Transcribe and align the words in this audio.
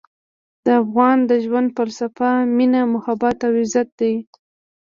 د 0.65 0.67
افغان 0.83 1.17
د 1.29 1.31
ژوند 1.45 1.67
فلسفه 1.77 2.29
مینه، 2.55 2.81
محبت 2.93 3.37
او 3.47 3.51
عزت 3.61 3.89
دی. 3.99 4.13